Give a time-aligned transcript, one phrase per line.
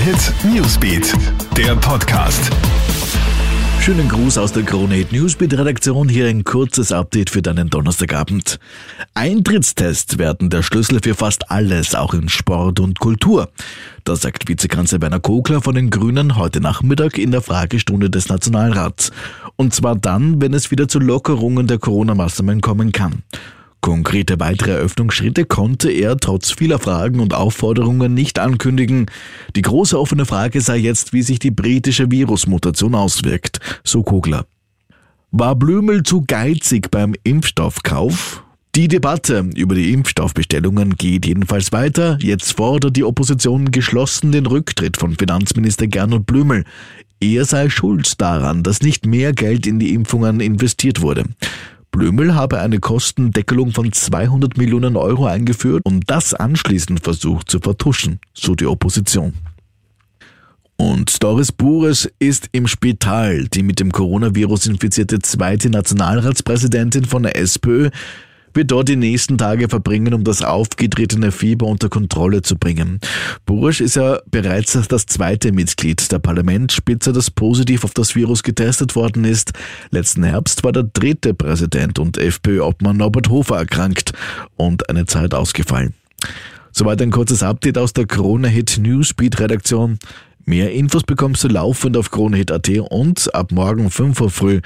[0.00, 1.12] Hit Newsbeat,
[1.58, 2.50] der Podcast.
[3.80, 6.08] Schönen Gruß aus der Krone Hit Newsbeat Redaktion.
[6.08, 8.58] Hier ein kurzes Update für deinen Donnerstagabend.
[9.12, 13.50] Eintrittstests werden der Schlüssel für fast alles, auch in Sport und Kultur.
[14.04, 19.12] Das sagt Vizekanzler Werner Kogler von den Grünen heute Nachmittag in der Fragestunde des Nationalrats.
[19.56, 23.22] Und zwar dann, wenn es wieder zu Lockerungen der Corona-Maßnahmen kommen kann.
[23.80, 29.06] Konkrete weitere Eröffnungsschritte konnte er trotz vieler Fragen und Aufforderungen nicht ankündigen.
[29.56, 34.44] Die große offene Frage sei jetzt, wie sich die britische Virusmutation auswirkt, so Kogler.
[35.30, 38.42] War Blümel zu geizig beim Impfstoffkauf?
[38.74, 42.18] Die Debatte über die Impfstoffbestellungen geht jedenfalls weiter.
[42.20, 46.64] Jetzt fordert die Opposition geschlossen den Rücktritt von Finanzminister Gernot Blümel.
[47.20, 51.24] Er sei schuld daran, dass nicht mehr Geld in die Impfungen investiert wurde.
[51.90, 58.20] Blömel habe eine Kostendeckelung von 200 Millionen Euro eingeführt und das anschließend versucht zu vertuschen,
[58.32, 59.34] so die Opposition.
[60.76, 63.48] Und Doris Bures ist im Spital.
[63.48, 67.90] Die mit dem Coronavirus infizierte zweite Nationalratspräsidentin von der SPÖ
[68.54, 73.00] wird dort die nächsten Tage verbringen, um das aufgetretene Fieber unter Kontrolle zu bringen.
[73.46, 78.96] Bursch ist ja bereits das zweite Mitglied der Parlamentsspitze, das positiv auf das Virus getestet
[78.96, 79.52] worden ist.
[79.90, 84.12] Letzten Herbst war der dritte Präsident und FPÖ-Obmann Norbert Hofer erkrankt
[84.56, 85.94] und eine Zeit ausgefallen.
[86.72, 89.98] Soweit ein kurzes Update aus der Krone Hit Newsbeat Redaktion.
[90.44, 94.60] Mehr Infos bekommst du laufend auf KroneHit.at und ab morgen 5 Uhr früh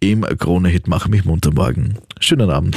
[0.00, 1.98] im Krone-Hit Mach mich munter morgen.
[2.18, 2.76] Schönen Abend.